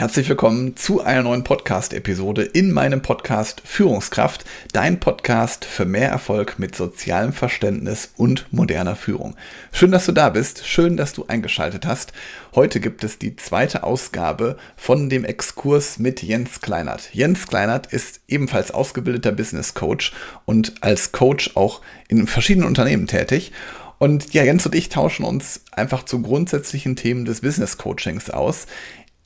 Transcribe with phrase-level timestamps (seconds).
[0.00, 6.60] Herzlich willkommen zu einer neuen Podcast-Episode in meinem Podcast Führungskraft, dein Podcast für mehr Erfolg
[6.60, 9.34] mit sozialem Verständnis und moderner Führung.
[9.72, 12.12] Schön, dass du da bist, schön, dass du eingeschaltet hast.
[12.54, 17.12] Heute gibt es die zweite Ausgabe von dem Exkurs mit Jens Kleinert.
[17.12, 20.12] Jens Kleinert ist ebenfalls ausgebildeter Business Coach
[20.44, 23.50] und als Coach auch in verschiedenen Unternehmen tätig.
[23.98, 28.68] Und ja, Jens und ich tauschen uns einfach zu grundsätzlichen Themen des Business Coachings aus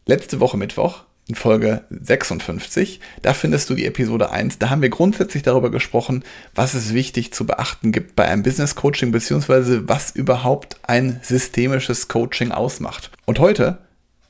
[0.06, 3.00] letzte Woche Mittwoch in Folge 56.
[3.22, 4.58] Da findest du die Episode 1.
[4.58, 6.24] Da haben wir grundsätzlich darüber gesprochen,
[6.54, 12.08] was es wichtig zu beachten gibt bei einem Business Coaching, beziehungsweise was überhaupt ein systemisches
[12.08, 13.10] Coaching ausmacht.
[13.24, 13.78] Und heute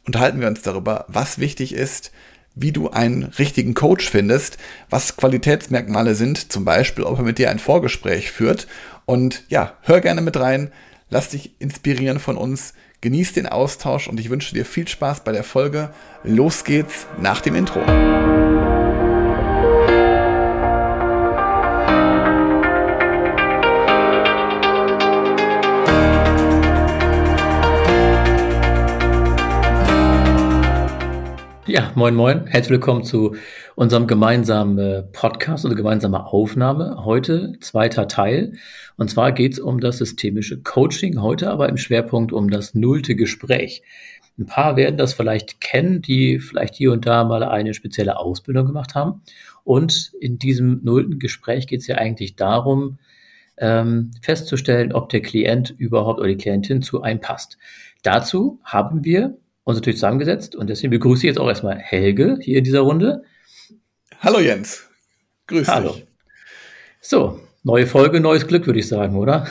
[0.06, 2.12] unterhalten wir uns darüber, was wichtig ist,
[2.54, 4.58] wie du einen richtigen Coach findest,
[4.90, 8.66] was Qualitätsmerkmale sind, zum Beispiel, ob er mit dir ein Vorgespräch führt.
[9.06, 10.70] Und ja, hör gerne mit rein,
[11.08, 15.32] lass dich inspirieren von uns, Genieß den Austausch und ich wünsche dir viel Spaß bei
[15.32, 15.90] der Folge.
[16.22, 17.80] Los geht's nach dem Intro.
[31.72, 33.34] Ja, moin moin, herzlich willkommen zu
[33.76, 37.06] unserem gemeinsamen äh, Podcast oder gemeinsame Aufnahme.
[37.06, 38.58] Heute zweiter Teil.
[38.98, 43.16] Und zwar geht es um das systemische Coaching, heute aber im Schwerpunkt um das nullte
[43.16, 43.82] Gespräch.
[44.38, 48.66] Ein paar werden das vielleicht kennen, die vielleicht hier und da mal eine spezielle Ausbildung
[48.66, 49.22] gemacht haben.
[49.64, 52.98] Und in diesem nullten Gespräch geht es ja eigentlich darum,
[53.56, 57.56] ähm, festzustellen, ob der Klient überhaupt oder die Klientin zu einem passt.
[58.02, 62.58] Dazu haben wir uns natürlich zusammengesetzt und deswegen begrüße ich jetzt auch erstmal Helge hier
[62.58, 63.22] in dieser Runde.
[64.20, 64.88] Hallo Jens.
[65.46, 65.92] Grüß Hallo.
[65.92, 66.06] dich.
[67.00, 69.46] So, neue Folge, neues Glück, würde ich sagen, oder?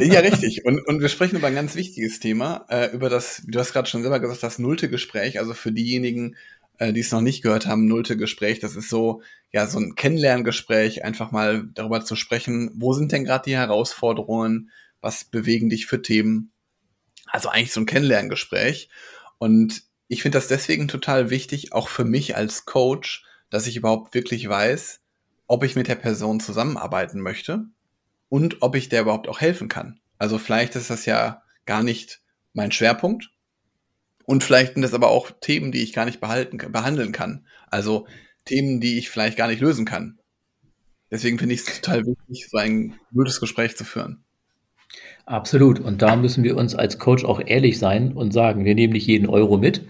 [0.00, 0.64] ja, richtig.
[0.64, 3.88] Und, und wir sprechen über ein ganz wichtiges Thema, äh, über das, du hast gerade
[3.88, 5.38] schon selber gesagt, das nullte Gespräch.
[5.38, 6.36] Also für diejenigen,
[6.78, 9.94] äh, die es noch nicht gehört haben, nullte Gespräch, das ist so, ja, so ein
[9.94, 15.86] Kennenlerngespräch, einfach mal darüber zu sprechen, wo sind denn gerade die Herausforderungen, was bewegen dich
[15.86, 16.50] für Themen.
[17.26, 18.88] Also eigentlich so ein Kennenlerngespräch.
[19.44, 24.14] Und ich finde das deswegen total wichtig, auch für mich als Coach, dass ich überhaupt
[24.14, 25.02] wirklich weiß,
[25.46, 27.66] ob ich mit der Person zusammenarbeiten möchte
[28.30, 30.00] und ob ich der überhaupt auch helfen kann.
[30.16, 32.22] Also vielleicht ist das ja gar nicht
[32.54, 33.32] mein Schwerpunkt
[34.24, 37.46] und vielleicht sind das aber auch Themen, die ich gar nicht behalten, behandeln kann.
[37.66, 38.06] Also
[38.46, 40.18] Themen, die ich vielleicht gar nicht lösen kann.
[41.10, 44.23] Deswegen finde ich es total wichtig, so ein gutes Gespräch zu führen.
[45.26, 45.80] Absolut.
[45.80, 49.06] Und da müssen wir uns als Coach auch ehrlich sein und sagen, wir nehmen nicht
[49.06, 49.82] jeden Euro mit,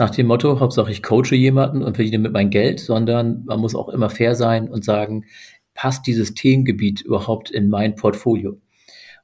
[0.00, 3.74] nach dem Motto, Hauptsache ich coache jemanden und verdiene mit meinem Geld, sondern man muss
[3.74, 5.26] auch immer fair sein und sagen,
[5.74, 8.58] passt dieses Themengebiet überhaupt in mein Portfolio?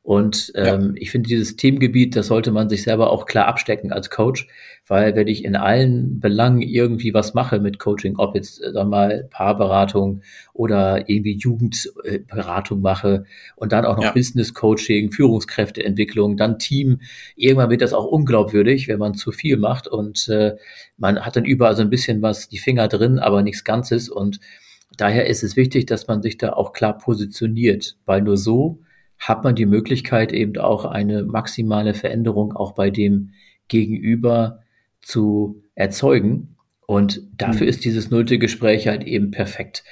[0.07, 1.03] Und ähm, ja.
[1.03, 4.47] ich finde, dieses Themengebiet, das sollte man sich selber auch klar abstecken als Coach,
[4.87, 8.89] weil wenn ich in allen Belangen irgendwie was mache mit Coaching, ob jetzt äh, dann
[8.89, 10.23] mal Paarberatung
[10.53, 13.25] oder irgendwie Jugendberatung mache
[13.57, 14.13] und dann auch noch ja.
[14.13, 17.01] Business Coaching, Führungskräfteentwicklung, dann Team,
[17.35, 20.55] irgendwann wird das auch unglaubwürdig, wenn man zu viel macht und äh,
[20.99, 24.39] man hat dann überall so ein bisschen was, die Finger drin, aber nichts Ganzes und
[24.97, 28.79] daher ist es wichtig, dass man sich da auch klar positioniert, weil nur so
[29.19, 33.31] hat man die Möglichkeit eben auch eine maximale Veränderung auch bei dem
[33.69, 34.61] Gegenüber
[35.01, 36.57] zu erzeugen.
[36.87, 37.71] Und dafür mhm.
[37.71, 39.85] ist dieses nullte Gespräch halt eben perfekt,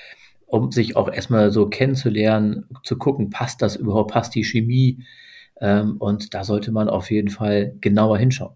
[0.47, 5.05] um sich auch erstmal so kennenzulernen, zu gucken, passt das überhaupt, passt die Chemie.
[5.61, 8.55] Ähm, und da sollte man auf jeden Fall genauer hinschauen.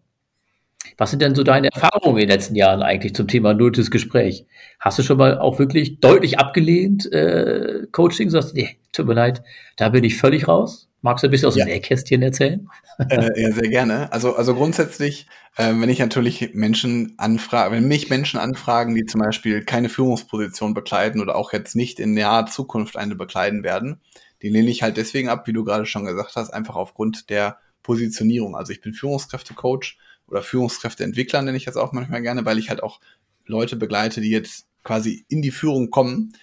[0.99, 4.47] Was sind denn so deine Erfahrungen in den letzten Jahren eigentlich zum Thema nulltes Gespräch?
[4.81, 8.31] Hast du schon mal auch wirklich deutlich abgelehnt äh, Coaching?
[8.31, 9.43] Sagst du, nee, tut mir leid,
[9.77, 10.91] da bin ich völlig raus.
[11.01, 11.65] Magst du ein bisschen aus ja.
[11.65, 12.69] dem Nähkästchen erzählen?
[13.09, 14.13] Äh, ja, sehr gerne.
[14.13, 19.21] Also, also grundsätzlich, äh, wenn ich natürlich Menschen anfrage, wenn mich Menschen anfragen, die zum
[19.21, 24.01] Beispiel keine Führungsposition bekleiden oder auch jetzt nicht in naher Zukunft eine bekleiden werden,
[24.43, 27.59] die lehne ich halt deswegen ab, wie du gerade schon gesagt hast, einfach aufgrund der
[27.85, 28.57] Positionierung.
[28.57, 29.97] Also ich bin Führungskräftecoach
[30.28, 33.00] oder Führungskräfteentwickler nenne ich das auch manchmal gerne, weil ich halt auch
[33.47, 36.35] Leute begleite, die jetzt quasi in die Führung kommen.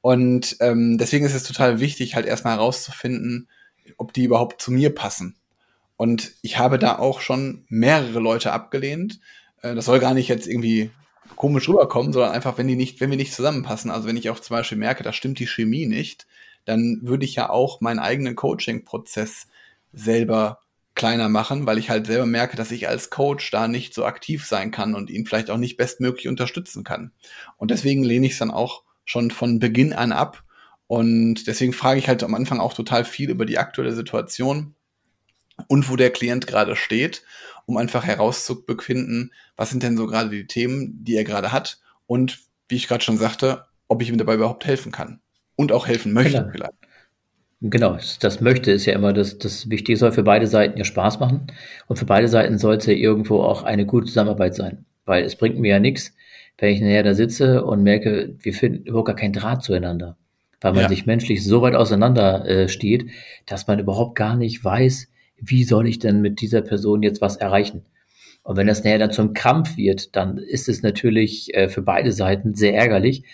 [0.00, 3.48] Und ähm, deswegen ist es total wichtig, halt erstmal herauszufinden,
[3.96, 5.36] ob die überhaupt zu mir passen.
[5.96, 9.20] Und ich habe da auch schon mehrere Leute abgelehnt.
[9.62, 10.90] Äh, das soll gar nicht jetzt irgendwie
[11.36, 13.90] komisch rüberkommen, sondern einfach, wenn die nicht, wenn wir nicht zusammenpassen.
[13.90, 16.26] Also wenn ich auch zum Beispiel merke, da stimmt die Chemie nicht,
[16.64, 19.46] dann würde ich ja auch meinen eigenen Coaching-Prozess
[19.92, 20.60] selber
[20.94, 24.44] kleiner machen, weil ich halt selber merke, dass ich als Coach da nicht so aktiv
[24.46, 27.12] sein kann und ihn vielleicht auch nicht bestmöglich unterstützen kann.
[27.56, 30.42] Und deswegen lehne ich es dann auch schon von Beginn an ab.
[30.86, 34.74] Und deswegen frage ich halt am Anfang auch total viel über die aktuelle Situation
[35.68, 37.22] und wo der Klient gerade steht.
[37.66, 42.40] um einfach herauszubefinden, was sind denn so gerade die Themen, die er gerade hat und
[42.68, 45.20] wie ich gerade schon sagte, ob ich ihm dabei überhaupt helfen kann
[45.54, 46.50] und auch helfen möchte Genau.
[46.50, 46.72] vielleicht.
[47.62, 51.20] Genau, das möchte ist ja immer das, das Wichtige, soll für beide Seiten ja Spaß
[51.20, 51.46] machen
[51.88, 55.72] und für beide Seiten sollte irgendwo auch eine gute Zusammenarbeit sein, weil es bringt mir
[55.72, 56.14] ja nichts,
[56.56, 60.16] wenn ich nachher da sitze und merke, wir finden überhaupt gar keinen Draht zueinander,
[60.62, 60.88] weil man Ja.
[60.88, 63.10] sich menschlich so weit auseinander äh, steht,
[63.44, 67.36] dass man überhaupt gar nicht weiß, wie soll ich denn mit dieser Person jetzt was
[67.36, 67.82] erreichen.
[68.42, 72.10] Und wenn das nachher dann zum Krampf wird, dann ist es natürlich äh, für beide
[72.12, 73.24] Seiten sehr ärgerlich.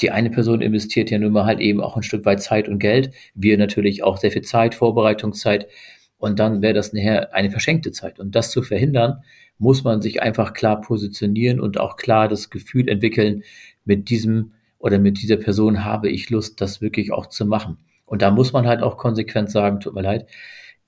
[0.00, 2.78] Die eine Person investiert ja nun mal halt eben auch ein Stück weit Zeit und
[2.78, 3.12] Geld.
[3.34, 5.68] Wir natürlich auch sehr viel Zeit, Vorbereitungszeit.
[6.16, 8.18] Und dann wäre das nachher eine verschenkte Zeit.
[8.18, 9.22] Und das zu verhindern,
[9.58, 13.42] muss man sich einfach klar positionieren und auch klar das Gefühl entwickeln,
[13.84, 17.78] mit diesem oder mit dieser Person habe ich Lust, das wirklich auch zu machen.
[18.06, 20.26] Und da muss man halt auch konsequent sagen, tut mir leid,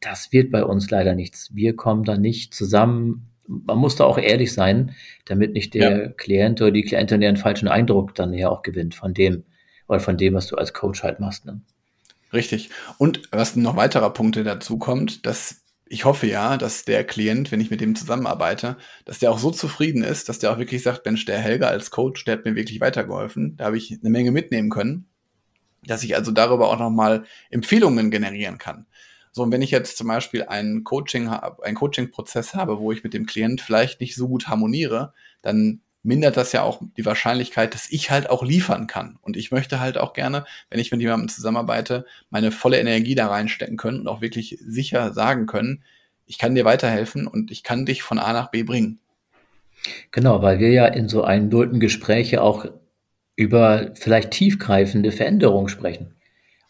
[0.00, 1.54] das wird bei uns leider nichts.
[1.54, 3.31] Wir kommen da nicht zusammen.
[3.64, 4.94] Man muss da auch ehrlich sein,
[5.26, 9.14] damit nicht der Klient oder die Klientin den falschen Eindruck dann ja auch gewinnt von
[9.14, 9.44] dem
[9.88, 11.44] oder von dem, was du als Coach halt machst.
[11.44, 11.60] Ne?
[12.32, 12.70] Richtig.
[12.98, 15.62] Und was noch weiterer Punkte dazu kommt, dass
[15.92, 19.50] ich hoffe ja, dass der Klient, wenn ich mit dem zusammenarbeite, dass der auch so
[19.50, 22.54] zufrieden ist, dass der auch wirklich sagt, Mensch, der Helga als Coach, der hat mir
[22.54, 23.58] wirklich weitergeholfen.
[23.58, 25.10] Da habe ich eine Menge mitnehmen können,
[25.84, 28.86] dass ich also darüber auch nochmal Empfehlungen generieren kann.
[29.32, 33.02] So, und wenn ich jetzt zum Beispiel ein Coaching habe, einen Coaching-Prozess habe, wo ich
[33.02, 37.74] mit dem Klient vielleicht nicht so gut harmoniere, dann mindert das ja auch die Wahrscheinlichkeit,
[37.74, 39.18] dass ich halt auch liefern kann.
[39.22, 43.28] Und ich möchte halt auch gerne, wenn ich mit jemandem zusammenarbeite, meine volle Energie da
[43.28, 45.82] reinstecken können und auch wirklich sicher sagen können,
[46.26, 48.98] ich kann dir weiterhelfen und ich kann dich von A nach B bringen.
[50.10, 52.66] Genau, weil wir ja in so einem nullten Gespräch ja auch
[53.36, 56.14] über vielleicht tiefgreifende Veränderungen sprechen.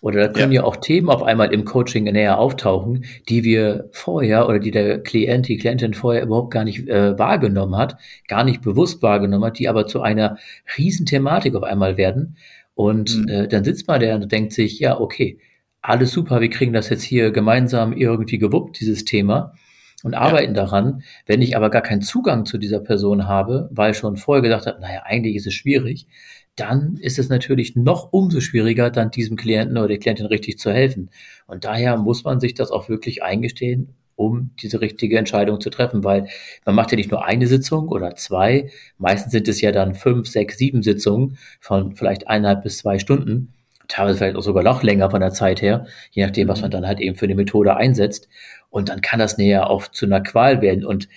[0.03, 0.63] Oder da können ja.
[0.63, 4.99] ja auch Themen auf einmal im Coaching näher auftauchen, die wir vorher oder die der
[4.99, 7.97] Klient, die Klientin vorher überhaupt gar nicht äh, wahrgenommen hat,
[8.27, 10.39] gar nicht bewusst wahrgenommen hat, die aber zu einer
[10.77, 12.37] Riesenthematik auf einmal werden.
[12.75, 13.29] Und mhm.
[13.29, 15.39] äh, dann sitzt man da und denkt sich, ja, okay,
[15.83, 19.55] alles super, wir kriegen das jetzt hier gemeinsam irgendwie gewuppt, dieses Thema,
[20.03, 20.65] und arbeiten ja.
[20.65, 21.05] daran.
[21.27, 24.81] Wenn ich aber gar keinen Zugang zu dieser Person habe, weil schon vorher gedacht habe,
[24.81, 26.09] naja, eigentlich ist es schwierig,
[26.57, 30.71] dann ist es natürlich noch umso schwieriger, dann diesem Klienten oder der Klientin richtig zu
[30.73, 31.11] helfen.
[31.47, 36.05] Und daher muss man sich das auch wirklich eingestehen, um diese richtige Entscheidung zu treffen,
[36.05, 36.29] weil
[36.67, 40.29] man macht ja nicht nur eine Sitzung oder zwei, meistens sind es ja dann fünf,
[40.29, 43.55] sechs, sieben Sitzungen von vielleicht eineinhalb bis zwei Stunden,
[43.89, 46.87] teilweise vielleicht auch sogar noch länger von der Zeit her, je nachdem, was man dann
[46.87, 48.29] halt eben für eine Methode einsetzt.
[48.71, 50.85] Und dann kann das näher auch zu einer Qual werden.
[50.85, 51.09] Und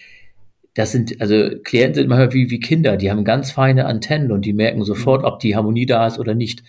[0.75, 4.44] das sind, also Klienten sind manchmal wie, wie Kinder, die haben ganz feine Antennen und
[4.44, 6.63] die merken sofort, ob die Harmonie da ist oder nicht.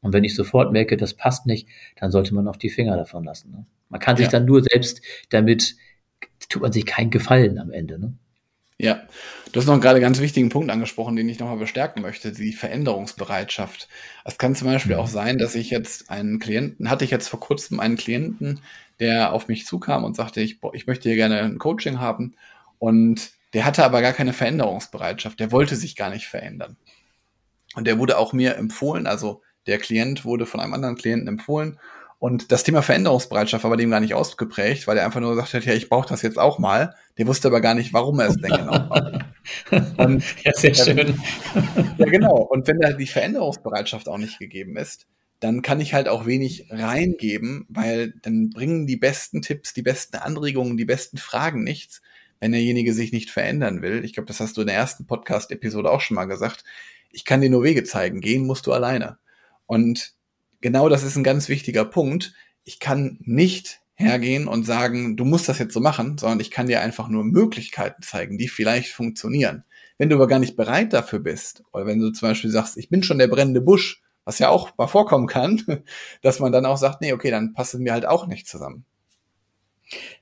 [0.00, 3.24] Und wenn ich sofort merke, das passt nicht, dann sollte man auch die Finger davon
[3.24, 3.50] lassen.
[3.50, 3.66] Ne?
[3.88, 4.30] Man kann sich ja.
[4.30, 5.76] dann nur selbst damit,
[6.48, 7.98] tut man sich keinen Gefallen am Ende.
[7.98, 8.14] Ne?
[8.80, 9.02] Ja,
[9.50, 12.52] du hast noch gerade einen ganz wichtigen Punkt angesprochen, den ich nochmal bestärken möchte, die
[12.52, 13.88] Veränderungsbereitschaft.
[14.24, 17.40] Es kann zum Beispiel auch sein, dass ich jetzt einen Klienten, hatte ich jetzt vor
[17.40, 18.60] kurzem einen Klienten,
[19.00, 22.34] der auf mich zukam und sagte, ich, ich möchte hier gerne ein Coaching haben
[22.78, 25.40] und der hatte aber gar keine Veränderungsbereitschaft.
[25.40, 26.76] Der wollte sich gar nicht verändern.
[27.74, 31.78] Und der wurde auch mir empfohlen, also der Klient wurde von einem anderen Klienten empfohlen.
[32.18, 35.54] Und das Thema Veränderungsbereitschaft war bei dem gar nicht ausgeprägt, weil er einfach nur gesagt
[35.54, 36.94] hat, ja, ich brauche das jetzt auch mal.
[37.16, 39.24] Der wusste aber gar nicht, warum er es denn genau braucht.
[39.98, 41.20] Und, ja, sehr schön.
[41.96, 42.34] ja, genau.
[42.34, 45.06] Und wenn da die Veränderungsbereitschaft auch nicht gegeben ist,
[45.38, 50.16] dann kann ich halt auch wenig reingeben, weil dann bringen die besten Tipps, die besten
[50.16, 52.02] Anregungen, die besten Fragen nichts,
[52.40, 54.04] wenn derjenige sich nicht verändern will.
[54.04, 56.64] Ich glaube, das hast du in der ersten Podcast-Episode auch schon mal gesagt.
[57.10, 58.20] Ich kann dir nur Wege zeigen.
[58.20, 59.18] Gehen musst du alleine.
[59.66, 60.12] Und
[60.60, 62.34] genau das ist ein ganz wichtiger Punkt.
[62.64, 66.68] Ich kann nicht hergehen und sagen, du musst das jetzt so machen, sondern ich kann
[66.68, 69.64] dir einfach nur Möglichkeiten zeigen, die vielleicht funktionieren.
[69.98, 72.88] Wenn du aber gar nicht bereit dafür bist, oder wenn du zum Beispiel sagst, ich
[72.88, 75.62] bin schon der brennende Busch, was ja auch mal vorkommen kann,
[76.22, 78.84] dass man dann auch sagt, nee, okay, dann passen wir halt auch nicht zusammen.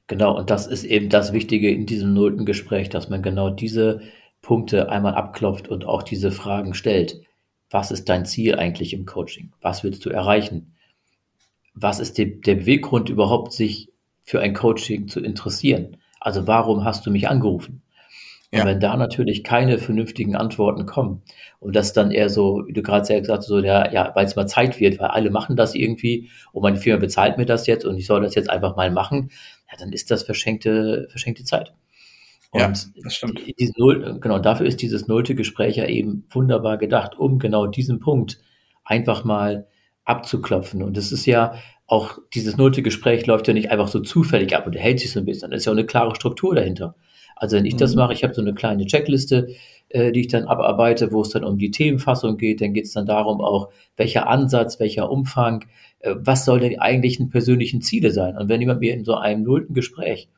[0.07, 4.01] Genau, und das ist eben das Wichtige in diesem nullten Gespräch, dass man genau diese
[4.41, 7.21] Punkte einmal abklopft und auch diese Fragen stellt.
[7.71, 9.53] Was ist dein Ziel eigentlich im Coaching?
[9.61, 10.77] Was willst du erreichen?
[11.75, 13.91] Was ist der, der Beweggrund überhaupt, sich
[14.23, 15.97] für ein Coaching zu interessieren?
[16.21, 17.83] Also warum hast du mich angerufen?
[18.53, 18.65] Und ja.
[18.67, 21.23] wenn da natürlich keine vernünftigen Antworten kommen
[21.59, 24.27] und das dann eher so, wie du gerade sehr gesagt hast, so, ja, ja weil
[24.27, 27.67] es mal Zeit wird, weil alle machen das irgendwie und meine Firma bezahlt mir das
[27.67, 29.31] jetzt und ich soll das jetzt einfach mal machen,
[29.71, 31.73] ja, dann ist das verschenkte, verschenkte Zeit.
[32.51, 33.41] Und ja, das stimmt.
[33.59, 38.01] Die, Null, genau, dafür ist dieses nullte Gespräch ja eben wunderbar gedacht, um genau diesen
[38.01, 38.39] Punkt
[38.85, 39.67] einfach mal
[40.05, 40.83] abzuklopfen.
[40.83, 41.55] Und das ist ja
[41.87, 45.21] auch, dieses nullte Gespräch läuft ja nicht einfach so zufällig ab und hält sich so
[45.21, 45.51] ein bisschen.
[45.51, 46.95] Da ist ja auch eine klare Struktur dahinter.
[47.37, 47.79] Also wenn ich mhm.
[47.79, 49.49] das mache, ich habe so eine kleine Checkliste,
[49.89, 52.93] äh, die ich dann abarbeite, wo es dann um die Themenfassung geht, dann geht es
[52.93, 55.65] dann darum auch, welcher Ansatz, welcher Umfang,
[56.05, 58.37] was soll denn die eigentlichen persönlichen Ziele sein?
[58.37, 60.29] Und wenn jemand mir in so einem nullten Gespräch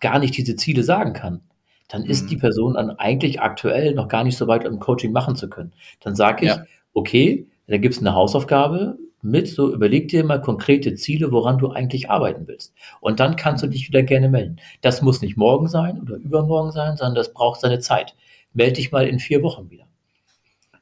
[0.00, 1.40] gar nicht diese Ziele sagen kann,
[1.88, 2.10] dann mhm.
[2.10, 5.48] ist die Person dann eigentlich aktuell noch gar nicht so weit, um Coaching machen zu
[5.48, 5.72] können.
[6.00, 6.64] Dann sage ich, ja.
[6.92, 11.70] okay, da gibt es eine Hausaufgabe mit, so überleg dir mal konkrete Ziele, woran du
[11.70, 12.74] eigentlich arbeiten willst.
[13.00, 14.56] Und dann kannst du dich wieder gerne melden.
[14.82, 18.14] Das muss nicht morgen sein oder übermorgen sein, sondern das braucht seine Zeit.
[18.52, 19.84] Melde dich mal in vier Wochen wieder.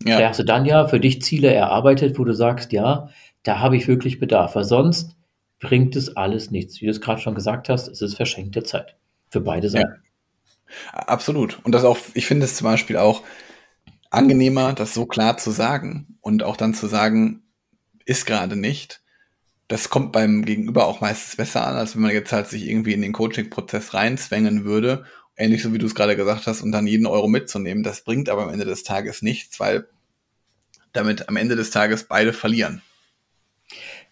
[0.05, 0.19] Ja.
[0.19, 3.09] Da hast du dann ja für dich Ziele erarbeitet, wo du sagst, ja,
[3.43, 5.17] da habe ich wirklich Bedarf, weil sonst
[5.59, 6.81] bringt es alles nichts.
[6.81, 8.97] Wie du es gerade schon gesagt hast, es ist verschenkte Zeit
[9.31, 9.91] für beide Seiten.
[9.91, 10.03] Ja.
[10.93, 11.59] Absolut.
[11.65, 13.23] Und das auch, ich finde es zum Beispiel auch
[14.11, 17.43] angenehmer, das so klar zu sagen und auch dann zu sagen,
[18.05, 19.03] ist gerade nicht.
[19.69, 22.93] Das kommt beim Gegenüber auch meistens besser an, als wenn man jetzt halt sich irgendwie
[22.93, 25.05] in den Coaching-Prozess reinzwängen würde.
[25.37, 27.83] Ähnlich so wie du es gerade gesagt hast, und dann jeden Euro mitzunehmen.
[27.83, 29.89] Das bringt aber am Ende des Tages nichts, weil
[30.93, 32.83] damit am Ende des Tages beide verlieren.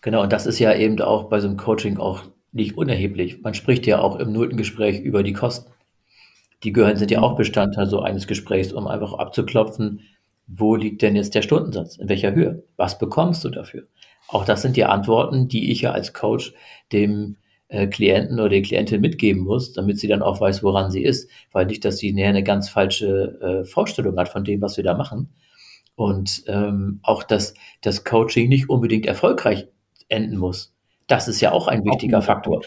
[0.01, 3.43] Genau, und das ist ja eben auch bei so einem Coaching auch nicht unerheblich.
[3.43, 5.71] Man spricht ja auch im nullten Gespräch über die Kosten.
[6.63, 10.01] Die gehören, sind ja auch Bestandteil so eines Gesprächs, um einfach abzuklopfen,
[10.47, 11.97] wo liegt denn jetzt der Stundensatz?
[11.97, 12.65] In welcher Höhe?
[12.77, 13.85] Was bekommst du dafür?
[14.29, 16.55] Auch das sind die Antworten, die ich ja als Coach
[16.93, 17.37] dem
[17.69, 21.31] äh, Klienten oder der Klientin mitgeben muss, damit sie dann auch weiß, woran sie ist,
[21.53, 24.85] weil nicht, dass sie näher eine ganz falsche äh, Vorstellung hat von dem, was wir
[24.85, 25.31] da machen.
[25.95, 29.69] Und ähm, auch, dass das Coaching nicht unbedingt erfolgreich
[30.11, 30.75] enden muss.
[31.07, 32.63] Das ist ja auch ein wichtiger Faktor.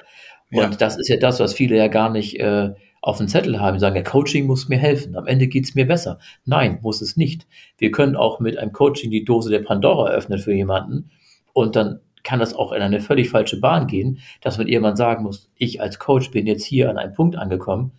[0.50, 0.65] Ja.
[0.65, 3.75] Und das ist ja das, was viele ja gar nicht äh, auf dem Zettel haben.
[3.75, 5.15] Die sagen, ja, Coaching muss mir helfen.
[5.15, 6.19] Am Ende geht's mir besser.
[6.45, 7.47] Nein, muss es nicht.
[7.77, 11.12] Wir können auch mit einem Coaching die Dose der Pandora öffnen für jemanden
[11.53, 15.23] und dann kann das auch in eine völlig falsche Bahn gehen, dass man irgendwann sagen
[15.23, 17.91] muss, ich als Coach bin jetzt hier an einem Punkt angekommen,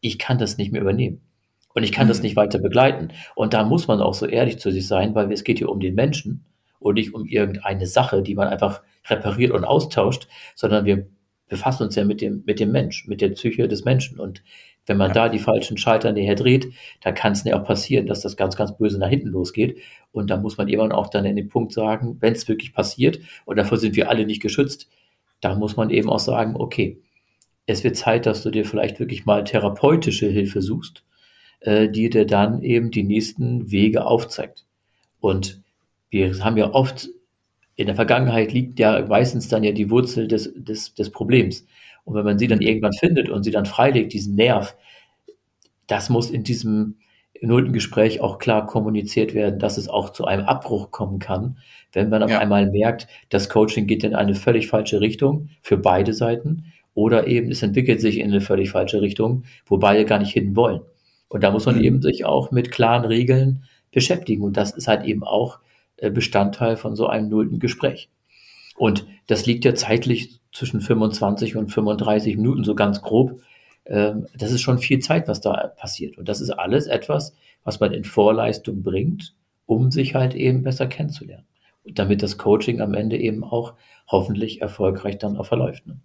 [0.00, 1.20] ich kann das nicht mehr übernehmen.
[1.74, 2.10] Und ich kann mhm.
[2.10, 3.08] das nicht weiter begleiten.
[3.34, 5.80] Und da muss man auch so ehrlich zu sich sein, weil es geht hier um
[5.80, 6.44] den Menschen
[6.78, 11.06] und nicht um irgendeine Sache, die man einfach repariert und austauscht, sondern wir
[11.48, 14.18] befassen uns ja mit dem, mit dem Mensch, mit der Psyche des Menschen.
[14.18, 14.42] Und
[14.86, 15.14] wenn man ja.
[15.14, 18.56] da die falschen Schalter näher dreht, dann kann es ja auch passieren, dass das ganz,
[18.56, 19.78] ganz böse nach hinten losgeht.
[20.12, 23.20] Und da muss man irgendwann auch dann in den Punkt sagen, wenn es wirklich passiert,
[23.44, 24.88] und davor sind wir alle nicht geschützt,
[25.40, 27.02] da muss man eben auch sagen, okay,
[27.66, 31.04] es wird Zeit, dass du dir vielleicht wirklich mal therapeutische Hilfe suchst,
[31.60, 34.64] äh, die dir dann eben die nächsten Wege aufzeigt.
[35.20, 35.62] Und
[36.10, 37.08] wir haben ja oft
[37.76, 41.66] in der Vergangenheit liegt ja meistens dann ja die Wurzel des, des, des Problems.
[42.04, 42.66] Und wenn man sie dann mhm.
[42.66, 44.76] irgendwann findet und sie dann freilegt, diesen Nerv,
[45.86, 46.96] das muss in diesem
[47.40, 51.58] nullten Gespräch auch klar kommuniziert werden, dass es auch zu einem Abbruch kommen kann,
[51.92, 52.38] wenn man auf ja.
[52.38, 57.50] einmal merkt, das Coaching geht in eine völlig falsche Richtung für beide Seiten oder eben
[57.50, 60.82] es entwickelt sich in eine völlig falsche Richtung, wo beide gar nicht hin wollen.
[61.28, 61.84] Und da muss man mhm.
[61.84, 64.42] eben sich auch mit klaren Regeln beschäftigen.
[64.42, 65.58] Und das ist halt eben auch
[66.10, 68.08] Bestandteil von so einem nullten Gespräch.
[68.76, 73.40] Und das liegt ja zeitlich zwischen 25 und 35 Minuten, so ganz grob.
[73.86, 76.18] Ähm, das ist schon viel Zeit, was da passiert.
[76.18, 79.34] Und das ist alles etwas, was man in Vorleistung bringt,
[79.66, 81.46] um sich halt eben besser kennenzulernen.
[81.84, 83.74] Und damit das Coaching am Ende eben auch
[84.08, 85.86] hoffentlich erfolgreich dann auch verläuft.
[85.86, 85.98] Ne?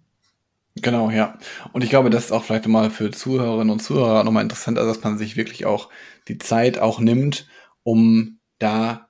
[0.76, 1.38] Genau, ja.
[1.72, 4.92] Und ich glaube, das ist auch vielleicht mal für Zuhörerinnen und Zuhörer nochmal interessant, also
[4.92, 5.88] dass man sich wirklich auch
[6.28, 7.48] die Zeit auch nimmt,
[7.82, 9.07] um da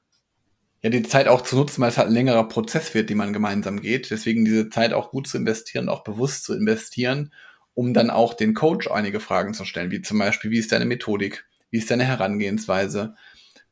[0.83, 3.33] ja, die Zeit auch zu nutzen, weil es halt ein längerer Prozess wird, den man
[3.33, 4.11] gemeinsam geht.
[4.11, 7.33] Deswegen diese Zeit auch gut zu investieren, auch bewusst zu investieren,
[7.75, 10.85] um dann auch den Coach einige Fragen zu stellen, wie zum Beispiel, wie ist deine
[10.85, 11.47] Methodik?
[11.71, 13.15] Wie ist deine Herangehensweise?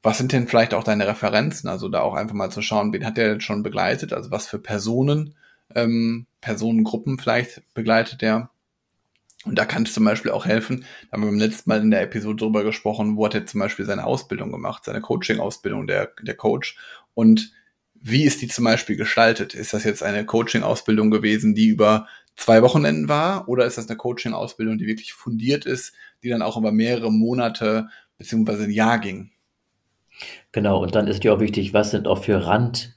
[0.02, 1.68] Was sind denn vielleicht auch deine Referenzen?
[1.68, 4.12] Also da auch einfach mal zu schauen, wen hat der denn schon begleitet?
[4.12, 5.34] Also was für Personen,
[5.74, 8.50] ähm, Personengruppen vielleicht begleitet der?
[9.46, 11.90] Und da kann es zum Beispiel auch helfen, da haben wir beim letzten Mal in
[11.90, 16.10] der Episode drüber gesprochen, wo hat er zum Beispiel seine Ausbildung gemacht, seine Coaching-Ausbildung, der,
[16.20, 16.76] der Coach.
[17.14, 17.52] Und
[17.94, 19.54] wie ist die zum Beispiel gestaltet?
[19.54, 23.48] Ist das jetzt eine Coaching-Ausbildung gewesen, die über zwei Wochenenden war?
[23.48, 27.88] Oder ist das eine Coaching-Ausbildung, die wirklich fundiert ist, die dann auch über mehrere Monate
[28.18, 29.30] beziehungsweise ein Jahr ging?
[30.52, 32.94] Genau, und dann ist ja auch wichtig, was sind auch für Rand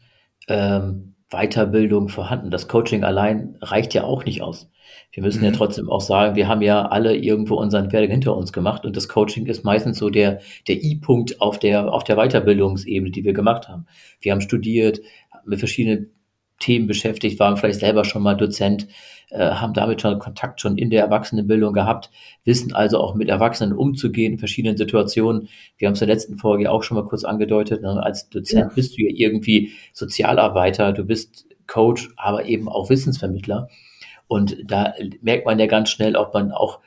[0.48, 2.52] ähm, Weiterbildung vorhanden.
[2.52, 4.70] Das Coaching allein reicht ja auch nicht aus.
[5.12, 5.46] Wir müssen mhm.
[5.46, 8.96] ja trotzdem auch sagen, wir haben ja alle irgendwo unseren Werdegang hinter uns gemacht und
[8.96, 13.34] das Coaching ist meistens so der, der I-Punkt auf der, auf der Weiterbildungsebene, die wir
[13.34, 13.86] gemacht haben.
[14.22, 15.02] Wir haben studiert,
[15.46, 16.12] mit verschiedenen
[16.60, 18.88] Themen beschäftigt, waren vielleicht selber schon mal Dozent,
[19.30, 22.10] äh, haben damit schon Kontakt schon in der Erwachsenenbildung gehabt,
[22.46, 25.50] wissen also auch mit Erwachsenen umzugehen in verschiedenen Situationen.
[25.78, 27.82] Wir haben es in der letzten Folge auch schon mal kurz angedeutet.
[27.82, 28.02] Ne?
[28.04, 28.76] Als Dozent ja.
[28.76, 33.70] bist du ja irgendwie Sozialarbeiter, du bist Coach, aber eben auch Wissensvermittler.
[34.28, 36.80] Und da merkt man ja ganz schnell, ob man auch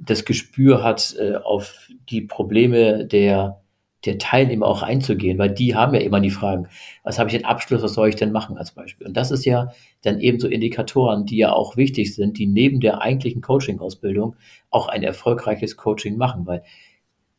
[0.00, 3.60] das Gespür hat, äh, auf die Probleme der,
[4.04, 6.68] der Teilnehmer auch einzugehen, weil die haben ja immer die Fragen,
[7.02, 9.06] was habe ich denn Abschluss, was soll ich denn machen als Beispiel?
[9.06, 12.80] Und das ist ja dann eben so Indikatoren, die ja auch wichtig sind, die neben
[12.80, 14.36] der eigentlichen Coaching-Ausbildung
[14.70, 16.62] auch ein erfolgreiches Coaching machen, weil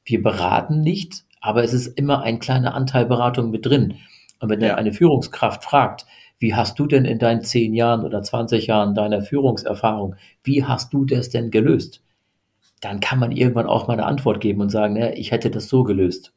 [0.04, 3.96] wir beraten nicht, aber es ist immer ein kleiner Anteil Beratung mit drin.
[4.40, 4.70] Und wenn ja.
[4.70, 6.06] dann eine Führungskraft fragt,
[6.40, 10.94] wie hast du denn in deinen zehn Jahren oder 20 Jahren deiner Führungserfahrung, wie hast
[10.94, 12.02] du das denn gelöst?
[12.82, 15.68] Dann kann man irgendwann auch mal eine Antwort geben und sagen, ne, ich hätte das
[15.68, 16.34] so gelöst.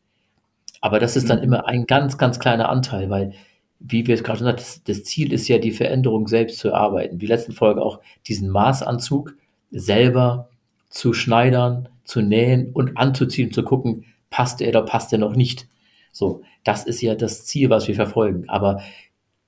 [0.82, 1.44] Aber das ist dann mhm.
[1.44, 3.32] immer ein ganz, ganz kleiner Anteil, weil,
[3.80, 6.68] wie wir es gerade schon sagten, das, das Ziel ist ja, die Veränderung selbst zu
[6.68, 7.22] erarbeiten.
[7.22, 9.34] Wie letzten Folge auch diesen Maßanzug
[9.70, 10.50] selber
[10.90, 15.66] zu schneidern, zu nähen und anzuziehen, zu gucken, passt er oder passt er noch nicht.
[16.12, 18.44] So, das ist ja das Ziel, was wir verfolgen.
[18.48, 18.82] Aber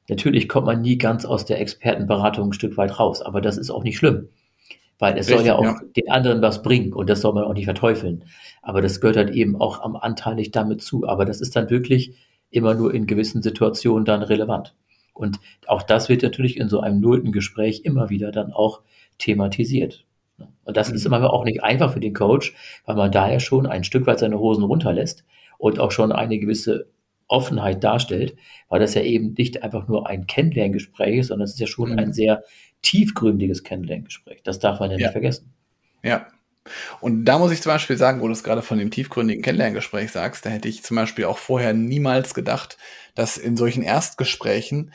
[0.09, 3.71] Natürlich kommt man nie ganz aus der Expertenberatung ein Stück weit raus, aber das ist
[3.71, 4.29] auch nicht schlimm,
[4.99, 5.81] weil es Richtig, soll ja auch ja.
[5.97, 8.25] den anderen was bringen und das soll man auch nicht verteufeln.
[8.63, 11.07] Aber das gehört halt eben auch am Anteil nicht damit zu.
[11.07, 12.17] Aber das ist dann wirklich
[12.51, 14.75] immer nur in gewissen Situationen dann relevant.
[15.13, 18.83] Und auch das wird natürlich in so einem nullten Gespräch immer wieder dann auch
[19.19, 20.05] thematisiert.
[20.65, 20.97] Und das mhm.
[20.97, 24.07] ist immer auch nicht einfach für den Coach, weil man da ja schon ein Stück
[24.07, 25.25] weit seine Hosen runterlässt
[25.59, 26.87] und auch schon eine gewisse
[27.29, 28.35] Offenheit darstellt,
[28.69, 31.93] weil das ja eben nicht einfach nur ein Kennenlerngespräch ist, sondern es ist ja schon
[31.93, 31.99] mhm.
[31.99, 32.43] ein sehr
[32.85, 34.43] tiefgründiges Kennenlerngespräch.
[34.45, 35.07] Das darf man ja, ja.
[35.07, 35.53] nicht vergessen.
[36.03, 36.29] Ja.
[37.01, 40.13] Und da muss ich zum Beispiel sagen, wo du es gerade von dem tiefgründigen Kennenlerngespräch
[40.13, 42.79] sagst, da hätte ich zum Beispiel auch vorher niemals gedacht,
[43.15, 44.93] dass in solchen Erstgesprächen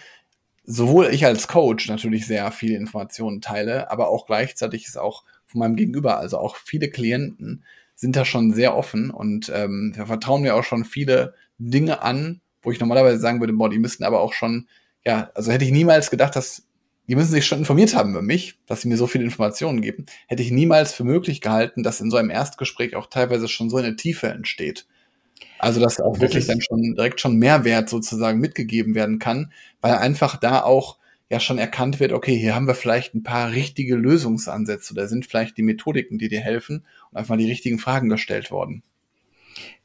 [0.63, 5.59] sowohl ich als Coach natürlich sehr viele Informationen teile, aber auch gleichzeitig ist auch von
[5.59, 7.63] meinem Gegenüber, also auch viele Klienten
[7.95, 12.41] sind da schon sehr offen und ähm, da vertrauen mir auch schon viele Dinge an,
[12.61, 14.67] wo ich normalerweise sagen würde, boah, die müssten aber auch schon,
[15.05, 16.68] ja, also hätte ich niemals gedacht, dass
[17.09, 20.05] die müssen sich schon informiert haben über mich, dass sie mir so viele Informationen geben,
[20.27, 23.77] hätte ich niemals für möglich gehalten, dass in so einem Erstgespräch auch teilweise schon so
[23.77, 24.85] eine Tiefe entsteht.
[25.57, 29.51] Also, dass auch wirklich dann schon direkt schon Mehrwert sozusagen mitgegeben werden kann,
[29.81, 33.51] weil einfach da auch ja schon erkannt wird, okay, hier haben wir vielleicht ein paar
[33.51, 38.09] richtige Lösungsansätze, da sind vielleicht die Methodiken, die dir helfen und einfach die richtigen Fragen
[38.09, 38.83] gestellt worden.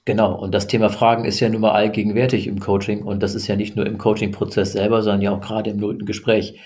[0.07, 3.47] Genau, und das Thema Fragen ist ja nun mal allgegenwärtig im Coaching und das ist
[3.47, 6.61] ja nicht nur im Coaching-Prozess selber, sondern ja auch gerade im nullten Gespräch.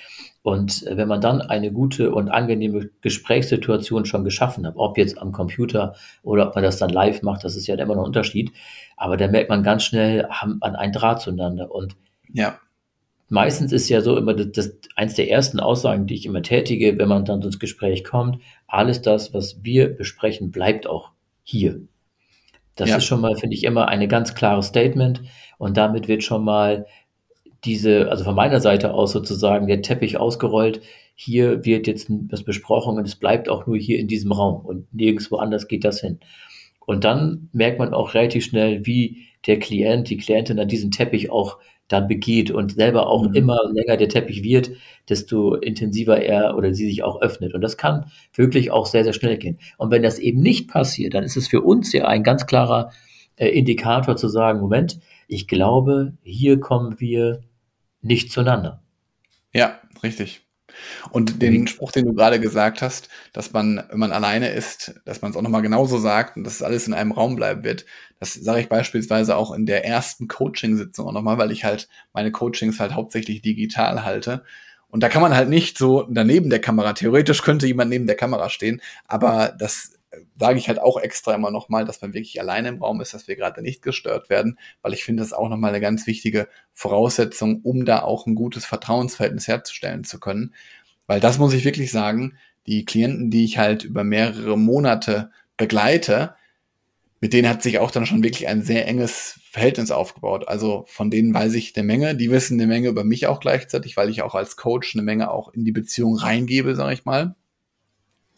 [0.48, 5.18] Und äh, wenn man dann eine gute und angenehme Gesprächssituation schon geschaffen hat, ob jetzt
[5.18, 8.06] am Computer oder ob man das dann live macht, das ist ja immer noch ein
[8.06, 8.52] Unterschied.
[8.96, 11.70] Aber da merkt man ganz schnell, haben man einen Draht zueinander.
[11.70, 11.96] Und
[12.32, 12.58] ja.
[13.28, 16.96] meistens ist ja so immer das, das, eins der ersten Aussagen, die ich immer tätige,
[16.96, 21.10] wenn man dann ins Gespräch kommt, alles das, was wir besprechen, bleibt auch
[21.42, 21.82] hier.
[22.74, 22.96] Das ja.
[22.96, 25.20] ist schon mal, finde ich, immer eine ganz klare Statement.
[25.58, 26.86] Und damit wird schon mal
[27.64, 30.80] diese, also von meiner Seite aus sozusagen der Teppich ausgerollt.
[31.14, 34.92] Hier wird jetzt was besprochen und es bleibt auch nur hier in diesem Raum und
[34.94, 36.20] nirgendwo anders geht das hin.
[36.86, 41.30] Und dann merkt man auch relativ schnell, wie der Klient, die Klientin an diesen Teppich
[41.30, 43.34] auch dann begeht und selber auch mhm.
[43.34, 44.70] immer länger der Teppich wird,
[45.08, 47.54] desto intensiver er oder sie sich auch öffnet.
[47.54, 49.58] Und das kann wirklich auch sehr, sehr schnell gehen.
[49.78, 52.90] Und wenn das eben nicht passiert, dann ist es für uns ja ein ganz klarer
[53.36, 57.40] äh, Indikator zu sagen, Moment, ich glaube, hier kommen wir
[58.00, 58.82] nicht zueinander.
[59.52, 60.48] Ja, richtig.
[61.10, 65.22] Und den Spruch, den du gerade gesagt hast, dass man, wenn man alleine ist, dass
[65.22, 67.84] man es auch nochmal genauso sagt und dass alles in einem Raum bleiben wird,
[68.20, 72.30] das sage ich beispielsweise auch in der ersten Coaching-Sitzung auch nochmal, weil ich halt meine
[72.30, 74.44] Coachings halt hauptsächlich digital halte.
[74.88, 78.16] Und da kann man halt nicht so daneben der Kamera, theoretisch könnte jemand neben der
[78.16, 79.97] Kamera stehen, aber das
[80.38, 83.28] sage ich halt auch extra immer nochmal, dass man wirklich alleine im Raum ist, dass
[83.28, 87.60] wir gerade nicht gestört werden, weil ich finde das auch nochmal eine ganz wichtige Voraussetzung,
[87.62, 90.54] um da auch ein gutes Vertrauensverhältnis herzustellen zu können.
[91.06, 96.34] Weil das muss ich wirklich sagen, die Klienten, die ich halt über mehrere Monate begleite,
[97.20, 100.46] mit denen hat sich auch dann schon wirklich ein sehr enges Verhältnis aufgebaut.
[100.46, 103.96] Also von denen weiß ich eine Menge, die wissen eine Menge über mich auch gleichzeitig,
[103.96, 107.34] weil ich auch als Coach eine Menge auch in die Beziehung reingebe, sage ich mal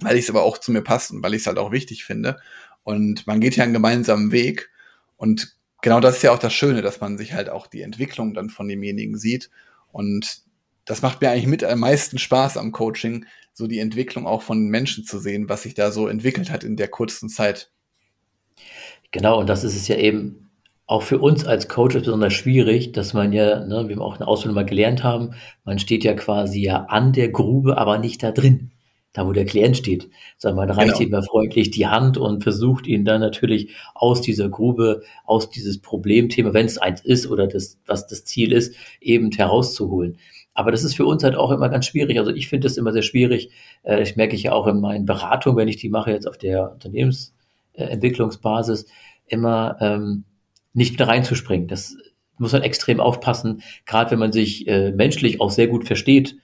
[0.00, 2.04] weil ich es aber auch zu mir passt und weil ich es halt auch wichtig
[2.04, 2.38] finde.
[2.82, 4.70] Und man geht ja einen gemeinsamen Weg.
[5.16, 8.34] Und genau das ist ja auch das Schöne, dass man sich halt auch die Entwicklung
[8.34, 9.50] dann von demjenigen sieht.
[9.92, 10.42] Und
[10.84, 14.68] das macht mir eigentlich mit am meisten Spaß am Coaching, so die Entwicklung auch von
[14.68, 17.70] Menschen zu sehen, was sich da so entwickelt hat in der kurzen Zeit.
[19.10, 20.50] Genau, und das ist es ja eben
[20.86, 24.18] auch für uns als Coach besonders schwierig, dass man ja, ne, wie wir auch in
[24.18, 25.34] der Ausbildung mal gelernt haben,
[25.64, 28.72] man steht ja quasi ja an der Grube, aber nicht da drin
[29.12, 31.18] da wo der Klient steht, sondern man reicht genau.
[31.18, 36.54] ihm freundlich die Hand und versucht ihn dann natürlich aus dieser Grube, aus dieses Problemthema,
[36.54, 40.18] wenn es eins ist oder das, was das Ziel ist, eben herauszuholen.
[40.54, 42.18] Aber das ist für uns halt auch immer ganz schwierig.
[42.18, 43.50] Also ich finde das immer sehr schwierig.
[43.82, 46.38] Äh, ich merke ich ja auch in meinen Beratungen, wenn ich die mache jetzt auf
[46.38, 48.86] der Unternehmensentwicklungsbasis,
[49.26, 50.24] immer ähm,
[50.72, 51.66] nicht wieder reinzuspringen.
[51.66, 51.96] Das
[52.38, 56.36] muss man extrem aufpassen, gerade wenn man sich äh, menschlich auch sehr gut versteht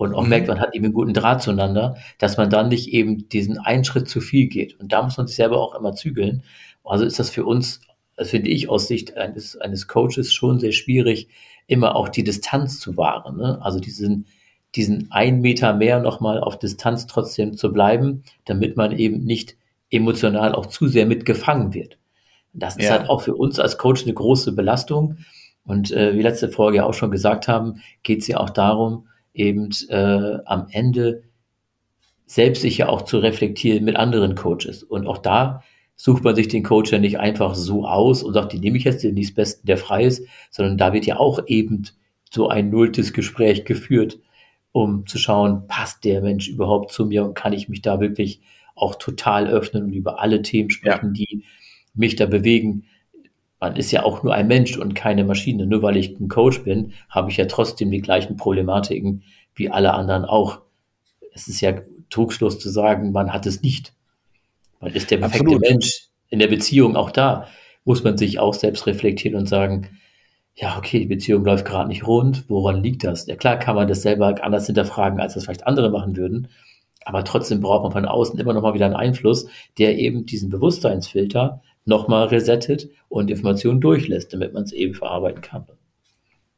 [0.00, 0.30] und auch mhm.
[0.30, 3.84] merkt, man hat eben einen guten Draht zueinander, dass man dann nicht eben diesen einen
[3.84, 4.80] Schritt zu viel geht.
[4.80, 6.42] Und da muss man sich selber auch immer zügeln.
[6.84, 7.82] Also ist das für uns,
[8.16, 11.28] das finde ich aus Sicht eines, eines Coaches schon sehr schwierig,
[11.66, 13.36] immer auch die Distanz zu wahren.
[13.36, 13.58] Ne?
[13.60, 14.24] Also diesen,
[14.74, 19.58] diesen einen Meter mehr nochmal auf Distanz trotzdem zu bleiben, damit man eben nicht
[19.90, 21.98] emotional auch zu sehr mitgefangen wird.
[22.54, 22.92] Das ist ja.
[22.92, 25.18] halt auch für uns als Coach eine große Belastung,
[25.62, 29.06] und äh, wie letzte Folge ja auch schon gesagt haben, geht es ja auch darum,
[29.32, 31.22] eben äh, am Ende
[32.26, 34.82] selbst sich ja auch zu reflektieren mit anderen Coaches.
[34.82, 35.62] Und auch da
[35.96, 38.84] sucht man sich den Coach ja nicht einfach so aus und sagt, die nehme ich
[38.84, 41.82] jetzt, den nächsten Besten, der frei ist, sondern da wird ja auch eben
[42.30, 44.20] so ein nulltes Gespräch geführt,
[44.72, 48.40] um zu schauen, passt der Mensch überhaupt zu mir und kann ich mich da wirklich
[48.76, 51.24] auch total öffnen und über alle Themen sprechen, ja.
[51.26, 51.44] die
[51.94, 52.84] mich da bewegen
[53.60, 55.66] man ist ja auch nur ein Mensch und keine Maschine.
[55.66, 59.22] Nur weil ich ein Coach bin, habe ich ja trotzdem die gleichen Problematiken
[59.54, 60.62] wie alle anderen auch.
[61.34, 61.74] Es ist ja
[62.08, 63.92] Trugschluss zu sagen, man hat es nicht.
[64.80, 65.60] Man ist der perfekte Absolut.
[65.60, 66.06] Mensch.
[66.30, 67.46] In der Beziehung auch da
[67.84, 69.88] muss man sich auch selbst reflektieren und sagen,
[70.54, 72.44] ja, okay, die Beziehung läuft gerade nicht rund.
[72.48, 73.26] Woran liegt das?
[73.26, 76.48] Ja, klar kann man das selber anders hinterfragen, als das vielleicht andere machen würden.
[77.04, 79.46] Aber trotzdem braucht man von außen immer noch mal wieder einen Einfluss,
[79.78, 85.66] der eben diesen Bewusstseinsfilter nochmal resettet und Informationen durchlässt, damit man es eben verarbeiten kann.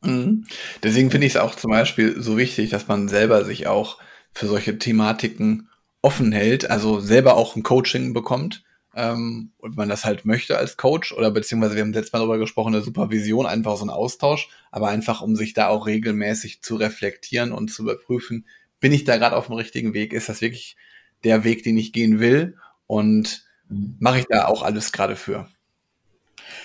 [0.03, 0.45] Mhm.
[0.83, 3.99] Deswegen finde ich es auch zum Beispiel so wichtig, dass man selber sich auch
[4.33, 5.69] für solche Thematiken
[6.01, 10.77] offen hält, also selber auch ein Coaching bekommt ähm, und man das halt möchte als
[10.77, 14.49] Coach oder beziehungsweise wir haben letztes Mal darüber gesprochen, eine Supervision, einfach so ein Austausch,
[14.71, 18.47] aber einfach um sich da auch regelmäßig zu reflektieren und zu überprüfen,
[18.81, 20.77] bin ich da gerade auf dem richtigen Weg, ist das wirklich
[21.23, 22.57] der Weg, den ich gehen will
[22.87, 23.45] und
[23.99, 25.47] mache ich da auch alles gerade für.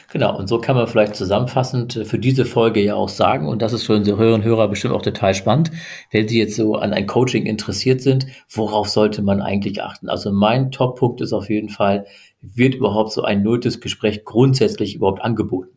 [0.09, 3.61] Genau, und so kann man vielleicht zusammenfassend äh, für diese Folge ja auch sagen, und
[3.61, 5.71] das ist für unsere Hörerinnen und Hörer bestimmt auch total spannend,
[6.11, 10.09] wenn Sie jetzt so an ein Coaching interessiert sind, worauf sollte man eigentlich achten?
[10.09, 12.05] Also mein Top-Punkt ist auf jeden Fall,
[12.41, 15.71] wird überhaupt so ein nulltes Gespräch grundsätzlich überhaupt angeboten?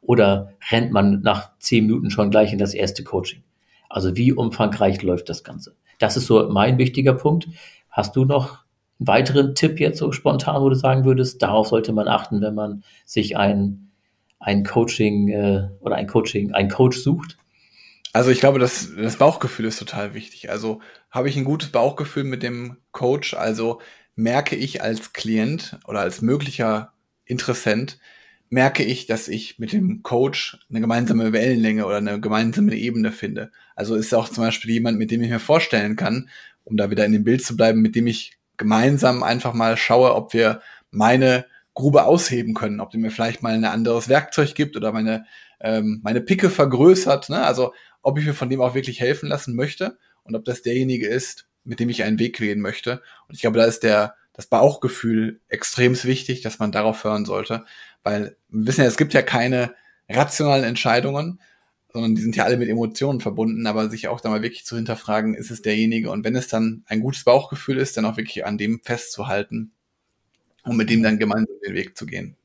[0.00, 3.42] Oder rennt man nach zehn Minuten schon gleich in das erste Coaching?
[3.88, 5.76] Also wie umfangreich läuft das Ganze?
[5.98, 7.48] Das ist so mein wichtiger Punkt.
[7.90, 8.65] Hast du noch
[8.98, 12.54] einen weiteren Tipp jetzt so spontan, wo du sagen würdest, darauf sollte man achten, wenn
[12.54, 13.90] man sich ein,
[14.38, 17.36] ein Coaching äh, oder ein Coaching, ein Coach sucht?
[18.12, 20.50] Also ich glaube, das, das Bauchgefühl ist total wichtig.
[20.50, 20.80] Also
[21.10, 23.80] habe ich ein gutes Bauchgefühl mit dem Coach, also
[24.14, 26.94] merke ich als Klient oder als möglicher
[27.26, 27.98] Interessent,
[28.48, 33.50] merke ich, dass ich mit dem Coach eine gemeinsame Wellenlänge oder eine gemeinsame Ebene finde.
[33.74, 36.30] Also ist auch zum Beispiel jemand, mit dem ich mir vorstellen kann,
[36.64, 40.14] um da wieder in dem Bild zu bleiben, mit dem ich gemeinsam einfach mal schaue,
[40.14, 44.76] ob wir meine Grube ausheben können, ob der mir vielleicht mal ein anderes Werkzeug gibt
[44.76, 45.26] oder meine,
[45.60, 47.28] ähm, meine Picke vergrößert.
[47.28, 47.44] Ne?
[47.44, 51.06] Also ob ich mir von dem auch wirklich helfen lassen möchte und ob das derjenige
[51.06, 53.02] ist, mit dem ich einen Weg gehen möchte.
[53.28, 57.64] Und ich glaube, da ist der, das Bauchgefühl extrem wichtig, dass man darauf hören sollte,
[58.02, 59.74] weil wir wissen ja, es gibt ja keine
[60.08, 61.40] rationalen Entscheidungen,
[61.96, 64.76] sondern die sind ja alle mit Emotionen verbunden, aber sich auch da mal wirklich zu
[64.76, 68.44] hinterfragen, ist es derjenige und wenn es dann ein gutes Bauchgefühl ist, dann auch wirklich
[68.44, 69.72] an dem festzuhalten
[70.62, 72.36] und mit dem dann gemeinsam den Weg zu gehen.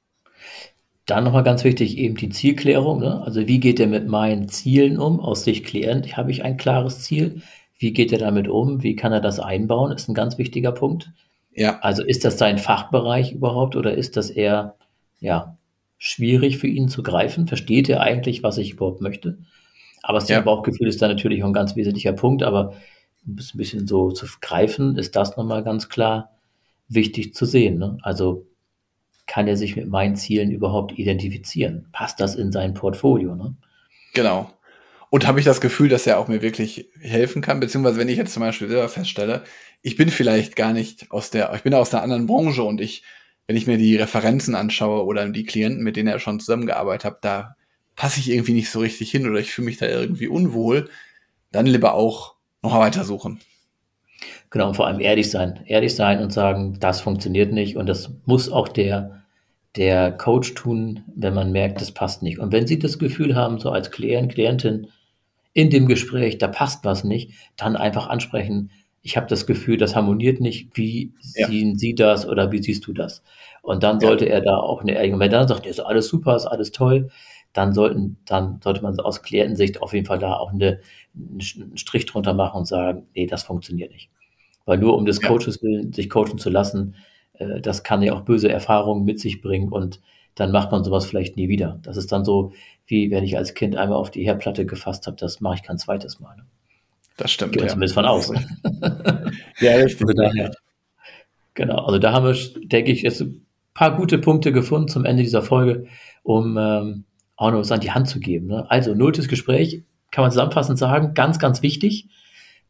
[1.05, 3.01] Dann nochmal ganz wichtig, eben die Zielklärung.
[3.01, 3.21] Ne?
[3.25, 5.19] Also wie geht er mit meinen Zielen um?
[5.19, 7.41] Aus Sicht Klient habe ich ein klares Ziel.
[7.77, 8.83] Wie geht er damit um?
[8.83, 9.91] Wie kann er das einbauen?
[9.91, 11.11] Ist ein ganz wichtiger Punkt.
[11.53, 11.79] Ja.
[11.79, 14.77] Also ist das sein Fachbereich überhaupt oder ist das eher,
[15.19, 15.57] ja,
[16.03, 17.47] schwierig für ihn zu greifen.
[17.47, 19.37] Versteht er eigentlich, was ich überhaupt möchte?
[20.01, 20.41] Aber das ja.
[20.41, 22.73] Bauchgefühl ist da natürlich auch ein ganz wesentlicher Punkt, aber
[23.27, 26.31] ein bisschen so zu greifen, ist das nochmal ganz klar
[26.87, 27.77] wichtig zu sehen.
[27.77, 27.99] Ne?
[28.01, 28.47] Also
[29.27, 31.85] kann er sich mit meinen Zielen überhaupt identifizieren?
[31.91, 33.35] Passt das in sein Portfolio?
[33.35, 33.55] Ne?
[34.15, 34.51] Genau.
[35.11, 37.59] Und habe ich das Gefühl, dass er auch mir wirklich helfen kann?
[37.59, 39.43] Beziehungsweise wenn ich jetzt zum Beispiel selber feststelle,
[39.83, 43.03] ich bin vielleicht gar nicht aus der, ich bin aus einer anderen Branche und ich
[43.47, 47.25] wenn ich mir die Referenzen anschaue oder die Klienten, mit denen er schon zusammengearbeitet hat,
[47.25, 47.55] da
[47.95, 50.89] passe ich irgendwie nicht so richtig hin oder ich fühle mich da irgendwie unwohl,
[51.51, 53.39] dann lieber auch noch weiter suchen.
[54.49, 55.61] Genau, und vor allem ehrlich sein.
[55.65, 59.23] Ehrlich sein und sagen, das funktioniert nicht und das muss auch der,
[59.75, 62.39] der Coach tun, wenn man merkt, das passt nicht.
[62.39, 64.87] Und wenn Sie das Gefühl haben, so als Klient, Klientin
[65.53, 68.71] in dem Gespräch, da passt was nicht, dann einfach ansprechen,
[69.03, 70.69] ich habe das Gefühl, das harmoniert nicht.
[70.77, 71.47] Wie ja.
[71.47, 73.23] sehen Sie das oder wie siehst du das?
[73.61, 74.33] Und dann sollte ja.
[74.33, 77.09] er da auch eine ehrliche, wenn er dann sagt, ist alles super, ist alles toll,
[77.53, 80.79] dann sollten, dann sollte man aus Klientensicht auf jeden Fall da auch eine,
[81.15, 84.09] einen Strich drunter machen und sagen, nee, das funktioniert nicht.
[84.65, 85.27] Weil nur um des ja.
[85.27, 86.95] Coaches willen, sich coachen zu lassen,
[87.33, 89.99] äh, das kann ja auch böse Erfahrungen mit sich bringen und
[90.35, 91.79] dann macht man sowas vielleicht nie wieder.
[91.81, 92.53] Das ist dann so,
[92.85, 95.77] wie wenn ich als Kind einmal auf die Herdplatte gefasst habe, das mache ich kein
[95.77, 96.37] zweites Mal.
[96.37, 96.45] Ne?
[97.21, 97.53] Das stimmt.
[97.53, 97.67] Geht ja.
[97.67, 98.29] zumindest von aus.
[99.59, 100.01] ja, richtig.
[100.01, 100.51] Also daher,
[101.53, 105.21] genau, also da haben wir, denke ich, jetzt ein paar gute Punkte gefunden zum Ende
[105.21, 105.85] dieser Folge,
[106.23, 107.03] um ähm,
[107.35, 108.47] auch noch was an die Hand zu geben.
[108.47, 108.65] Ne?
[108.69, 112.09] Also, nulltes Gespräch, kann man zusammenfassend sagen, ganz, ganz wichtig,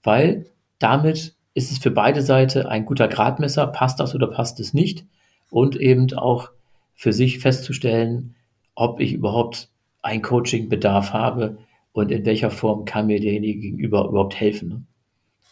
[0.04, 0.48] weil
[0.80, 5.06] damit ist es für beide Seiten ein guter Gradmesser, passt das oder passt es nicht
[5.50, 6.50] und eben auch
[6.94, 8.36] für sich festzustellen,
[8.76, 9.70] ob ich überhaupt
[10.02, 11.58] ein Coaching-Bedarf habe
[11.93, 14.69] und in welcher Form kann mir derjenige gegenüber überhaupt helfen.
[14.69, 14.84] Ne?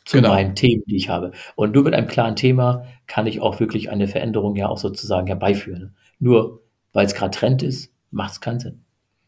[0.06, 0.30] Zu genau.
[0.30, 1.32] meinen Themen, die ich habe.
[1.56, 5.28] Und nur mit einem klaren Thema kann ich auch wirklich eine Veränderung ja auch sozusagen
[5.28, 5.82] herbeiführen.
[5.82, 5.94] Ne?
[6.20, 8.84] Nur weil es gerade Trend ist, macht es keinen Sinn.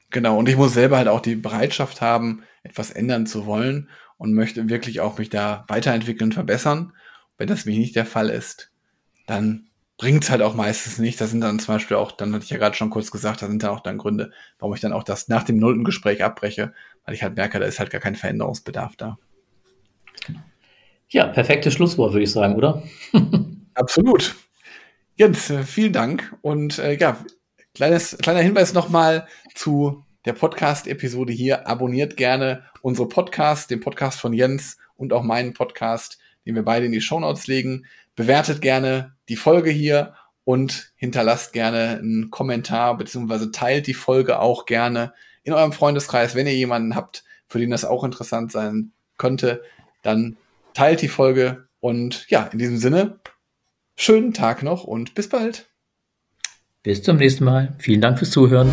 [0.09, 4.33] Genau, und ich muss selber halt auch die Bereitschaft haben, etwas ändern zu wollen und
[4.33, 6.93] möchte wirklich auch mich da weiterentwickeln, verbessern.
[7.37, 8.71] Wenn das nämlich nicht der Fall ist,
[9.25, 11.21] dann bringt es halt auch meistens nicht.
[11.21, 13.47] Da sind dann zum Beispiel auch, dann hatte ich ja gerade schon kurz gesagt, da
[13.47, 16.73] sind dann auch dann Gründe, warum ich dann auch das nach dem nullten Gespräch abbreche,
[17.05, 19.17] weil ich halt merke, da ist halt gar kein Veränderungsbedarf da.
[21.09, 22.83] Ja, perfektes Schlusswort, würde ich sagen, oder?
[23.73, 24.35] Absolut.
[25.15, 26.35] Jens, äh, vielen Dank.
[26.41, 27.17] Und äh, ja,
[27.73, 31.67] kleines, kleiner Hinweis nochmal zu der Podcast-Episode hier.
[31.67, 36.85] Abonniert gerne unsere Podcast, den Podcast von Jens und auch meinen Podcast, den wir beide
[36.85, 37.85] in die Shownotes legen.
[38.15, 44.65] Bewertet gerne die Folge hier und hinterlasst gerne einen Kommentar beziehungsweise teilt die Folge auch
[44.65, 46.35] gerne in eurem Freundeskreis.
[46.35, 49.61] Wenn ihr jemanden habt, für den das auch interessant sein könnte,
[50.01, 50.37] dann
[50.73, 53.19] teilt die Folge und ja, in diesem Sinne,
[53.95, 55.69] schönen Tag noch und bis bald.
[56.83, 57.75] Bis zum nächsten Mal.
[57.77, 58.71] Vielen Dank fürs Zuhören.